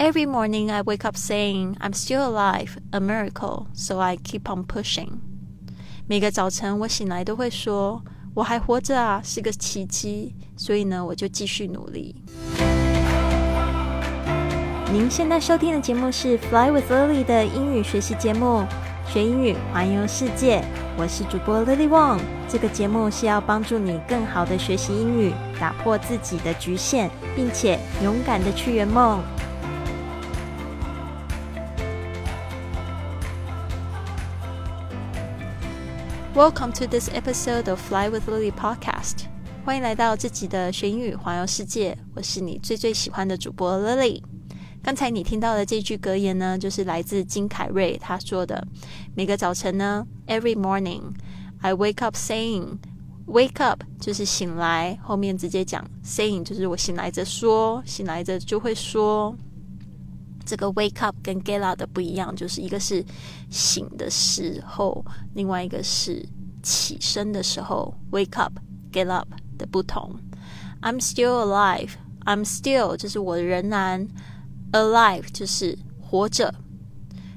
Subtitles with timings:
[0.00, 4.64] Every morning I wake up saying I'm still alive, a miracle, so I keep on
[4.64, 5.18] pushing.
[6.06, 8.00] 每个早晨我醒来都会说
[8.34, 12.14] 我还活着啊，是个奇迹，所以呢，我就继续努力。
[14.92, 18.64] 您现在收听的节目是 Fly with Lily 的英语学习节目，
[19.08, 20.64] 学英语环游世界。
[20.96, 22.20] 我是主播 Lily Wong。
[22.48, 29.20] 这个节目是要帮助你更好的学习英语，打破自己的局限，并且勇敢的去圆梦。
[36.38, 39.24] Welcome to this episode of Fly with Lily podcast。
[39.64, 41.98] 欢迎来到自己的学英语环游世界。
[42.14, 44.22] 我是你最最喜欢的主播 Lily。
[44.80, 48.64] 刚才你听到的这句格言呢，就是来自金凯瑞他说的：
[49.16, 51.12] 每个早晨呢，Every morning
[51.60, 52.78] I wake up saying
[53.26, 59.36] wake up 就是醒来，后面直接讲 saying 就是我醒来着说，醒来着就会说。
[60.48, 63.04] 这个 wake up 跟 get up 的不一样，就是一个是
[63.50, 66.26] 醒的时候，另外一个是
[66.62, 67.94] 起身的时候。
[68.12, 68.54] wake up
[68.90, 69.28] get up
[69.58, 70.18] 的不同。
[70.80, 71.90] I'm still alive.
[72.24, 74.08] I'm still 就是我仍然
[74.72, 76.54] alive 就是活着。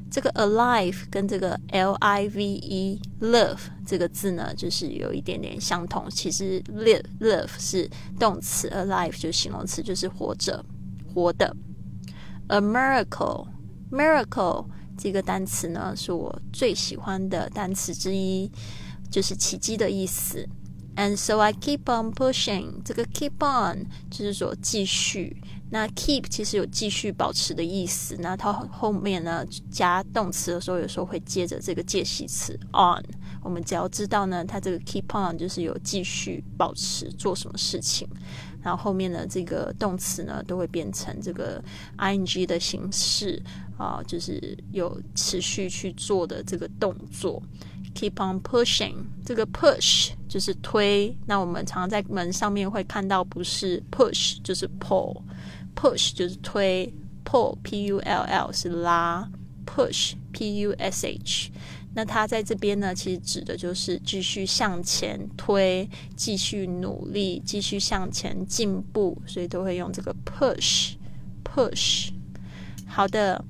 [0.09, 6.09] 这个 alive 跟这个 l i v e love 这个字呢，就是有一点点相同。
[6.09, 10.63] 其实 live love 是动词，alive 就是形容词，就是活着，
[11.13, 11.53] 活的。
[12.51, 13.47] A miracle,
[13.89, 14.65] miracle
[14.97, 18.51] 这个单词呢，是我最喜欢的单词之一，
[19.09, 20.45] 就是奇迹的意思。
[20.97, 25.41] And so I keep on pushing，这个 keep on 就是说继续。
[25.69, 28.17] 那 keep 其实有继续保持的意思。
[28.19, 33.01] 那它后面呢加动词的时候，有时候会接着这个介系词 on。
[33.41, 38.05] 我们只要知道呢，它这个 keep on 就是有继续保持做什么事情。
[38.61, 41.63] 然后后面的这个动词呢，都会变成这个
[41.97, 43.41] ing 的形式
[43.77, 47.41] 啊，就是有持续去做的这个动作。
[47.93, 48.95] Keep on pushing，
[49.25, 51.13] 这个 push 就是推。
[51.25, 56.93] 那我们常常在门上面会看到，不是 push 就是 pull，push 就是推
[57.25, 59.29] ，pull p u l l 是拉
[59.65, 61.51] ，push p u s h。
[61.93, 72.11] 那它在这边呢，其实指的就是继续向前推，继续努力，继续向前进步，所以都会用这个 push，push。
[72.87, 73.43] 好的，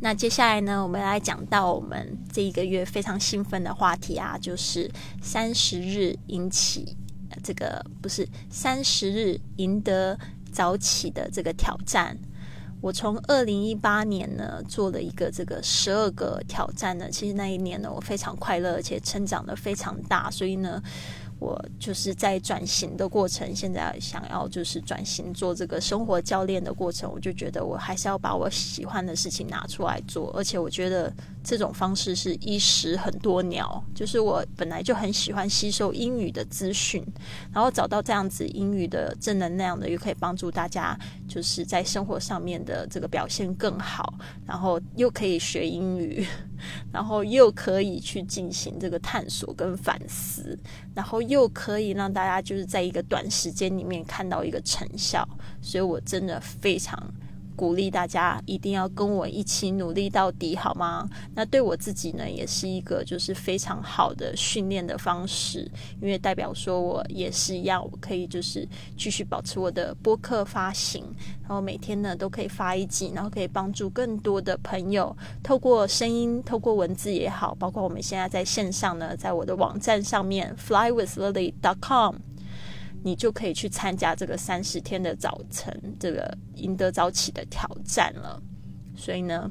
[0.00, 4.90] 那接下来呢，我们来讲到我们这一个月非常兴奋的话题啊，就是
[5.22, 6.96] 三十日引起
[7.42, 10.18] 这个不是三十日赢得
[10.52, 12.18] 早起的这个挑战。
[12.80, 20.82] 我从二零一八年呢做了一个这个十二个挑战呢，其实那一年呢我非常快乐，而且成长的非常大，所以呢。
[21.38, 31.12] 我就是在转型的过程，现在想要就是转型做这个生活教练的过程，我就觉得我还是要把我喜欢的事情拿出来做，而且我觉得
[31.44, 37.04] 这种方式是一石很多鸟，就是我本来就很喜欢吸收英语的资讯，
[37.52, 40.98] 然后找到这样子英语的正能量的，又可以帮助大家
[41.28, 44.14] 就是在生活上面的这个表现更好，
[44.46, 46.26] 然后又可以学英语，
[46.92, 50.58] 然后又可以去进行这个探索跟反思，
[50.94, 51.16] 然后。
[51.26, 55.28] 又可以让大家就是在一个短时间里面看到一个成效，
[55.60, 56.96] 所以我真的非常。
[57.56, 61.08] 鼓励大家一定要跟我一起努力到底，好吗？
[61.34, 65.68] 那对我自己呢，也是一个就是非常好的训练的方式，
[66.00, 71.02] 因为代表说我也是一样，我可以就是继续保持我的播客发行，
[71.40, 82.25] 然后每天呢都可以发一集，然后可以帮助更多的朋友，透过声音、透过文字也好，包括我们现在在线上呢，在我的网站上面 flywithlily.com。
[83.06, 88.42] 你就可以去参加这个三十天的早晨，这个赢得早起的挑战了。
[88.96, 89.48] 所以呢，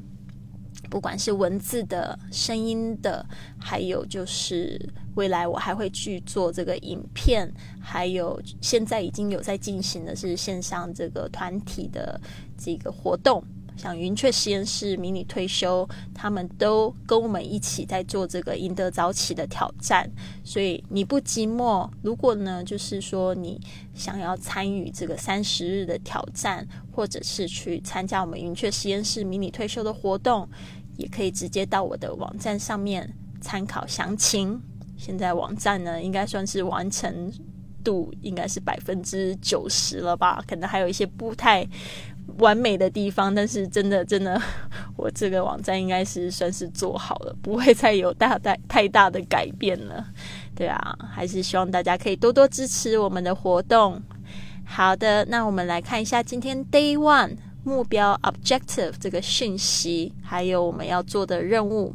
[0.90, 3.24] 不管是文字的、声音的，
[3.58, 4.78] 还有就是
[5.14, 7.50] 未来我还会去做这个影片，
[7.80, 12.20] 还有现在已经有在进行的是线上这个团体的
[12.58, 13.42] 这个活动。
[13.76, 20.10] 像云雀实验室、迷你退休，他们都跟我们一起在做这个赢得早起的挑战，
[20.42, 21.88] 所以你不寂寞。
[22.02, 23.60] 如果呢，就是说你
[23.94, 30.48] 想要参与这个三十日的挑战，或者是去参加我们云雀实验室迷你退休的活动，
[30.96, 34.60] 也可以直接到我的网站上面参考详情。
[34.96, 37.30] 现在网站呢，应该算是完成
[37.84, 41.68] 度应该是百分之九十了吧，可能还有一些不太。
[42.38, 44.40] 完美的地方，但是真的真的，
[44.96, 50.04] 我这个网站应该是算是做好了，不会再有大大太大的改变了。
[50.54, 54.02] 对啊，还是希望大家可以多多支持我们的活动。
[54.64, 61.94] 好的，那我们来看一下今天 Day One 目标 （objective） 这个讯息，还有我们要做的任务。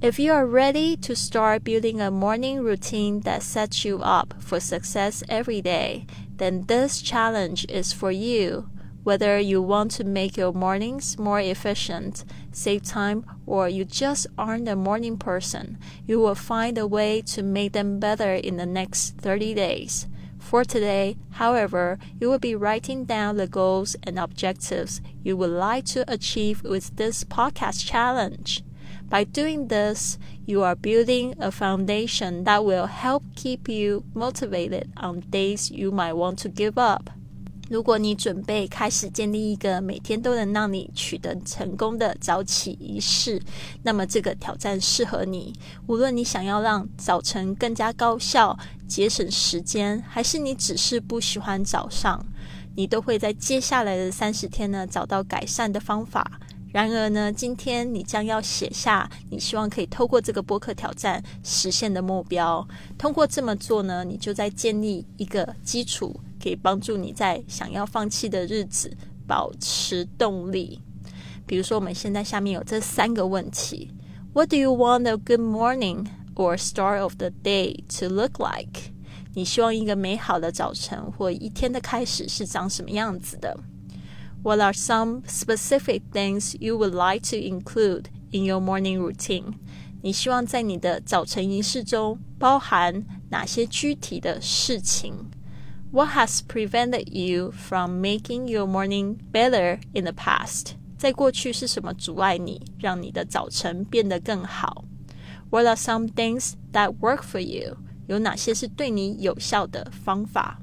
[0.00, 4.58] If you are ready to start building a morning routine that sets you up for
[4.58, 6.06] success every day,
[6.40, 8.70] then this challenge is for you.
[9.04, 14.68] Whether you want to make your mornings more efficient, save time, or you just aren't
[14.68, 19.16] a morning person, you will find a way to make them better in the next
[19.18, 20.06] 30 days.
[20.38, 25.84] For today, however, you will be writing down the goals and objectives you would like
[25.86, 28.64] to achieve with this podcast challenge.
[29.10, 35.22] By doing this, you are building a foundation that will help keep you motivated on
[35.30, 37.10] days you might want to give up.
[37.68, 43.42] 如果你准备开始建立一个每天都能让你取得成功的早起仪式，
[43.82, 45.52] 那么这个挑战适合你。
[45.88, 52.24] 无论你想要让早晨更加高效、节省时间，还是你只是不喜欢早上，
[52.76, 56.40] 你都会在接下来的三十天呢找到改善的方法。
[56.72, 62.66] 然而呢，今天你将要写下你希望可以透过这个播客挑战实现的目标。
[62.96, 68.96] 通过这么做呢，你就在建立一个基础，可以帮助你在想要放弃的日子
[69.26, 70.80] 保持动力。
[71.46, 73.90] 比如说，我们现在下面有这三个问题
[74.32, 76.06] ：What do you want a good morning
[76.36, 78.92] or start of the day to look like？
[79.34, 83.58] 你希望一个美好的早晨或一天的开始是长什么样子的
[84.43, 89.53] ？What are some specific things you would like to include in your morning routine？
[90.01, 95.31] 你希望在你的早晨仪式中包含哪些具体的事情？
[95.91, 100.73] What has prevented you from making your morning better in the past？
[100.97, 104.85] 在过去是什么阻碍你，让你的早晨变得更好？
[105.49, 107.77] What are some things that work for you？
[108.07, 110.59] 有哪些是对你有效的方法？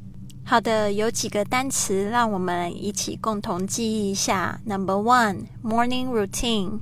[0.49, 4.61] 好的，有几个单词让我们一起共同记忆一下。
[4.63, 6.79] Number one, morning routine.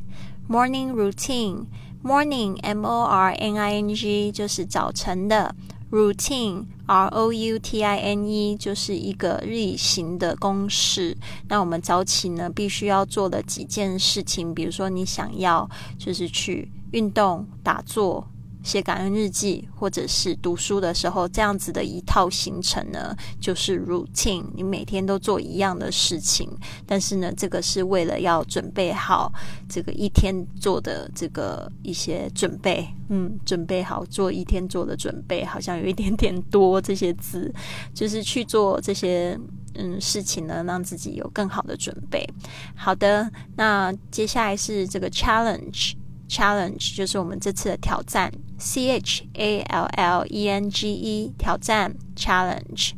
[0.48, 1.66] Morning routine.
[2.04, 5.56] Morning, M O R N I N G 就是早晨的。
[5.90, 11.18] Routine, R O U T I N E 就是一个例行的公式。
[11.48, 15.68] 那我们早起呢，必须要做的几件事情，比如说你想要
[15.98, 18.28] 就是去运动、打坐。
[18.66, 24.44] 写感恩日记，或者是读书的时候，这样子的一套行程呢，就是 routine。
[24.56, 26.50] 你每天都做一样的事情，
[26.88, 29.32] 但是呢，这个是为了要准备好
[29.70, 32.86] 这个一天做的这个一些准备。
[33.10, 37.54] 嗯，准备好做一天做的准备，好像有一点点多这些字，
[37.94, 39.40] 就是去做这些
[39.76, 42.28] 嗯事情呢，让自己有更好的准备。
[42.76, 45.94] 好的，那接下来是这个 challenge。
[46.28, 52.94] Challenge 就是我们这次的挑战，C H A L L E N G E 挑战 Challenge。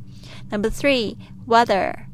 [0.49, 2.07] Number three weather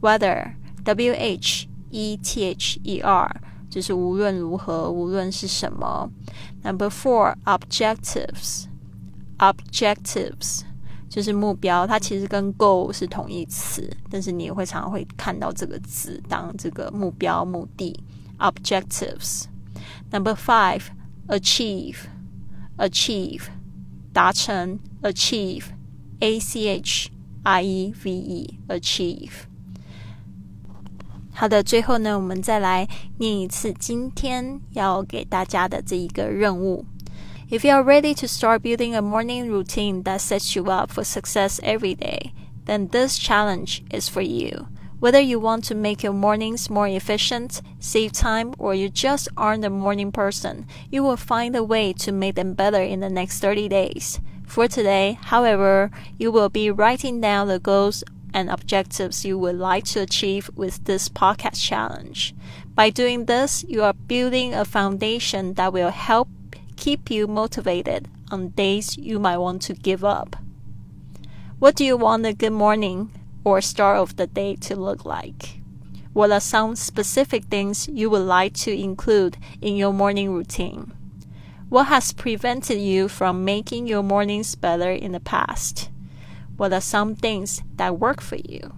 [0.00, 0.54] weather
[0.84, 6.10] W H E T H E R 就是无论如何，无论是什么。
[6.62, 8.64] Number four objectives
[9.38, 10.62] objectives
[11.10, 17.98] 就是目标，它其实跟 goal 是同义词，但是你也会常常会看到这个字当这个目标、目的
[18.38, 19.44] objectives。
[20.10, 20.82] Number five,
[21.28, 21.96] achieve,
[22.77, 23.43] achieve,
[24.13, 25.65] 达成 achieve,
[26.19, 27.09] a c h
[27.43, 29.31] i e v e achieve。
[31.31, 32.87] 好的，最后呢，我们再来
[33.17, 36.85] 念一次今天要给大家的这一个任务。
[37.49, 41.59] If you are ready to start building a morning routine that sets you up for success
[41.61, 42.31] every day,
[42.65, 44.67] then this challenge is for you.
[45.04, 49.66] Whether you want to make your mornings more efficient, save time, or you just aren't
[49.66, 53.40] a morning person, you will find a way to make them better in the next
[53.40, 54.18] 30 days.
[54.46, 59.84] For today, however, you will be writing down the goals and objectives you would like
[59.92, 62.34] to achieve with this podcast challenge.
[62.74, 66.28] By doing this, you are building a foundation that will help
[66.76, 70.36] keep you motivated on days you might want to give up.
[71.58, 73.10] What do you want a good morning?
[73.43, 75.61] or start of the day to look like?
[76.13, 80.91] What are some specific things you would like to include in your morning routine?
[81.69, 85.89] What has prevented you from making your mornings better in the past?
[86.57, 88.71] What are some things that work for you?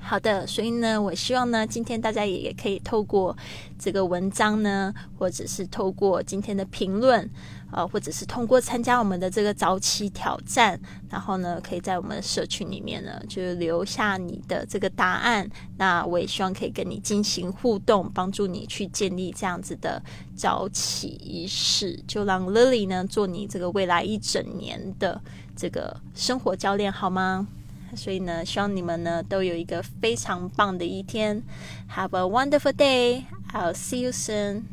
[0.00, 3.36] 好的，所以呢，我希望呢，今天大家也也可以透过
[3.78, 7.30] 这个文章呢，或者是透过今天的评论，
[7.73, 15.49] 呃，或者是通过参加我们的这个早起挑战，然后呢，可以在我们社群里面呢，就留下你的这个答案。
[15.77, 20.01] 那我也希望可以跟你进行互动，帮助你去建立这样子的
[20.35, 25.19] 早起仪式，就让 Lily 呢做你这个未来一整年的
[25.55, 27.47] 这个生活教练，好吗？
[27.95, 31.43] 所以呢，希望你们呢都有一个非常棒的一天。
[31.95, 33.25] Have a wonderful day.
[33.51, 34.72] I'll see you soon.